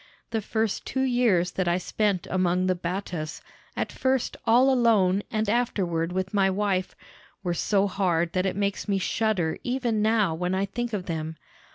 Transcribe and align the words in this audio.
The 0.31 0.41
first 0.41 0.83
two 0.83 1.03
years 1.03 1.51
that 1.51 1.67
I 1.67 1.77
spent 1.77 2.25
among 2.31 2.65
the 2.65 2.73
Battas, 2.73 3.39
at 3.77 3.91
first 3.91 4.35
all 4.47 4.73
alone 4.73 5.21
and 5.29 5.47
afterward 5.47 6.11
with 6.11 6.33
my 6.33 6.49
wife, 6.49 6.95
were 7.43 7.53
so 7.53 7.85
hard 7.87 8.33
that 8.33 8.47
it 8.47 8.55
makes 8.55 8.87
me 8.87 8.97
shudder 8.97 9.59
even 9.63 10.01
now 10.01 10.33
when 10.33 10.55
I 10.55 10.65
think 10.65 10.93
of 10.93 11.05
them. 11.05 11.37